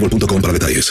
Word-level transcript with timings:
boostmobile.com 0.00 0.40
para 0.40 0.52
detalles. 0.52 0.90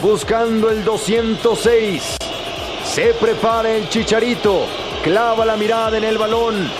Buscando 0.00 0.70
el 0.70 0.84
206. 0.84 2.16
Se 2.84 3.14
prepara 3.14 3.70
el 3.70 3.88
chicharito. 3.88 4.66
Clava 5.02 5.44
la 5.44 5.56
mirada 5.56 5.96
en 5.98 6.04
el 6.04 6.18
balón. 6.18 6.70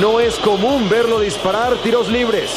No 0.00 0.20
es 0.20 0.34
común 0.36 0.88
verlo 0.88 1.20
disparar 1.20 1.76
tiros 1.82 2.08
libres. 2.08 2.50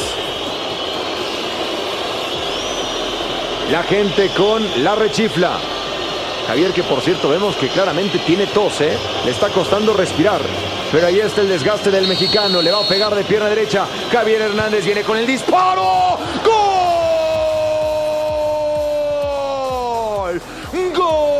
La 3.70 3.82
gente 3.84 4.28
con 4.36 4.62
la 4.84 4.94
rechifla. 4.94 5.58
Javier, 6.46 6.72
que 6.72 6.82
por 6.82 7.00
cierto 7.00 7.28
vemos 7.28 7.56
que 7.56 7.68
claramente 7.68 8.18
tiene 8.18 8.46
tos, 8.46 8.80
¿eh? 8.80 8.96
Le 9.24 9.30
está 9.30 9.48
costando 9.48 9.94
respirar. 9.94 10.40
Pero 10.92 11.06
ahí 11.06 11.20
está 11.20 11.40
el 11.40 11.48
desgaste 11.48 11.90
del 11.90 12.06
mexicano. 12.06 12.60
Le 12.60 12.70
va 12.70 12.84
a 12.84 12.86
pegar 12.86 13.14
de 13.14 13.24
pierna 13.24 13.48
derecha. 13.48 13.86
Javier 14.12 14.42
Hernández 14.42 14.84
viene 14.84 15.02
con 15.02 15.16
el 15.16 15.26
disparo. 15.26 16.18
¡Gol! 16.44 16.82
¡Gol! 20.94 21.32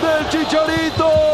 Del 0.00 0.28
Chicharito. 0.28 1.27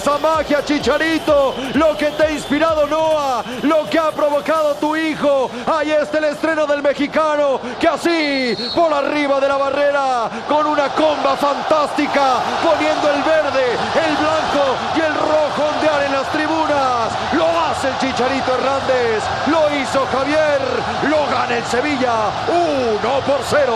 Esa 0.00 0.16
magia, 0.18 0.64
Chicharito? 0.64 1.54
Lo 1.74 1.94
que 1.94 2.06
te 2.06 2.22
ha 2.24 2.30
inspirado 2.30 2.86
Noah, 2.86 3.44
lo 3.62 3.84
que 3.90 3.98
ha 3.98 4.10
provocado 4.10 4.74
tu 4.76 4.96
hijo. 4.96 5.50
Ahí 5.66 5.90
está 5.90 6.18
el 6.18 6.24
estreno 6.24 6.66
del 6.66 6.82
mexicano, 6.82 7.60
que 7.78 7.86
así, 7.86 8.56
por 8.74 8.92
arriba 8.94 9.38
de 9.40 9.48
la 9.48 9.58
barrera, 9.58 10.30
con 10.48 10.66
una 10.66 10.88
comba 10.94 11.36
fantástica, 11.36 12.40
poniendo 12.64 13.10
el 13.12 13.22
verde, 13.22 13.64
el 14.06 14.16
blanco 14.16 14.64
y 14.96 15.00
el 15.00 15.14
rojo 15.14 15.68
ondear 15.74 16.02
en 16.06 16.12
las 16.12 16.32
tribunas. 16.32 17.12
Lo 17.34 17.44
hace 17.80 17.88
el 17.88 17.98
Chicharito 17.98 18.54
Hernández, 18.54 19.22
lo 19.46 19.80
hizo 19.80 20.04
Javier, 20.12 20.60
lo 21.08 21.26
gana 21.30 21.56
el 21.56 21.64
Sevilla, 21.64 22.12
1 22.48 23.20
por 23.26 23.40
0. 23.42 23.72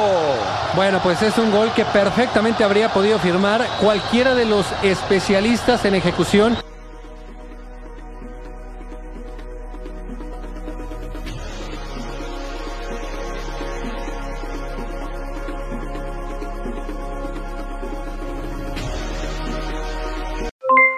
Bueno, 0.76 1.00
pues 1.02 1.22
es 1.22 1.38
un 1.38 1.50
gol 1.50 1.72
que 1.72 1.86
perfectamente 1.86 2.64
habría 2.64 2.92
podido 2.92 3.18
firmar 3.18 3.66
cualquiera 3.80 4.34
de 4.34 4.44
los 4.44 4.66
especialistas 4.82 5.86
en 5.86 5.94
ejecución. 5.94 6.58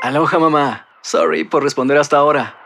Aloha 0.03 0.39
mamá. 0.41 0.87
Sorry 1.03 1.45
por 1.45 1.63
responder 1.63 1.99
hasta 1.99 2.17
ahora. 2.17 2.66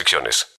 restricciones. 0.00 0.46